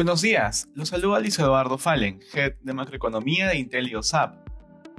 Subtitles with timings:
[0.00, 4.34] Buenos días, los saluda Luis Eduardo Fallen, Head de Macroeconomía de IntelioSAP.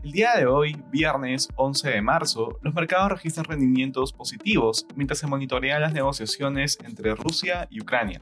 [0.03, 5.25] El día de hoy, viernes 11 de marzo, los mercados registran rendimientos positivos mientras se
[5.25, 8.21] monitorean las negociaciones entre Rusia y Ucrania.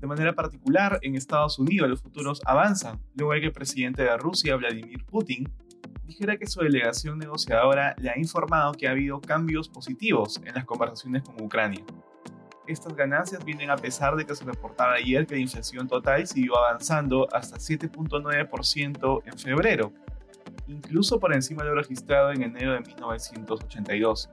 [0.00, 4.56] De manera particular, en Estados Unidos los futuros avanzan, luego que el presidente de Rusia,
[4.56, 5.48] Vladimir Putin,
[6.04, 10.64] dijera que su delegación negociadora le ha informado que ha habido cambios positivos en las
[10.64, 11.84] conversaciones con Ucrania.
[12.66, 16.58] Estas ganancias vienen a pesar de que se reportaba ayer que la inflación total siguió
[16.58, 19.92] avanzando hasta 7.9% en febrero,
[20.66, 24.30] incluso por encima de lo registrado en enero de 1982.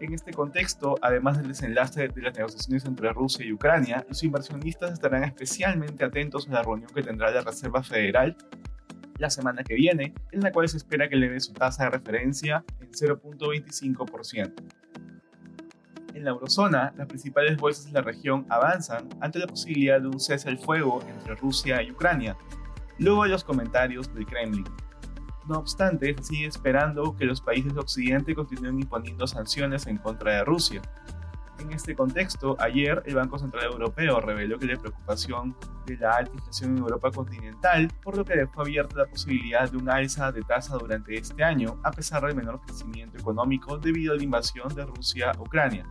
[0.00, 4.92] En este contexto, además del desenlace de las negociaciones entre Rusia y Ucrania, los inversionistas
[4.92, 8.36] estarán especialmente atentos a la reunión que tendrá la Reserva Federal
[9.18, 12.64] la semana que viene, en la cual se espera que eleve su tasa de referencia
[12.80, 14.81] en 0.25%.
[16.14, 20.20] En la eurozona, las principales bolsas de la región avanzan ante la posibilidad de un
[20.20, 22.36] cese al fuego entre Rusia y Ucrania,
[22.98, 24.64] luego de los comentarios del Kremlin.
[25.48, 30.36] No obstante, se sigue esperando que los países de Occidente continúen imponiendo sanciones en contra
[30.36, 30.82] de Rusia,
[31.62, 36.32] en este contexto, ayer el Banco Central Europeo reveló que la preocupación de la alta
[36.34, 40.42] inflación en Europa continental, por lo que dejó abierta la posibilidad de un alza de
[40.42, 44.84] tasa durante este año, a pesar del menor crecimiento económico debido a la invasión de
[44.84, 45.86] Rusia a Ucrania.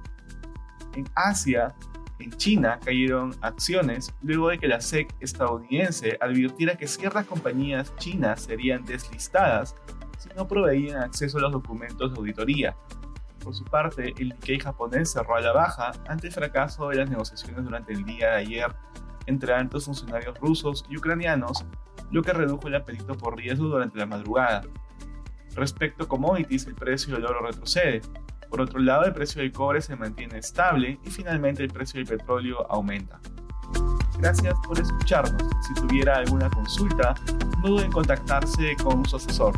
[0.95, 1.73] En Asia,
[2.19, 8.41] en China cayeron acciones luego de que la SEC estadounidense advirtiera que ciertas compañías chinas
[8.43, 9.75] serían deslistadas
[10.17, 12.75] si no proveían acceso a los documentos de auditoría,
[13.43, 17.09] por su parte, el Nikkei japonés cerró a la baja ante el fracaso de las
[17.09, 18.75] negociaciones durante el día de ayer
[19.25, 21.65] entre altos funcionarios rusos y ucranianos,
[22.11, 24.63] lo que redujo el apetito por riesgo durante la madrugada.
[25.55, 28.01] Respecto a commodities, el precio del oro retrocede.
[28.51, 32.17] Por otro lado, el precio del cobre se mantiene estable y finalmente el precio del
[32.17, 33.21] petróleo aumenta.
[34.19, 35.41] Gracias por escucharnos.
[35.65, 37.15] Si tuviera alguna consulta,
[37.63, 39.53] no duden en contactarse con su asesor.